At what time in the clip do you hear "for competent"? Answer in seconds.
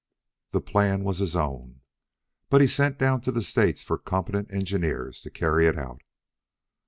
3.83-4.51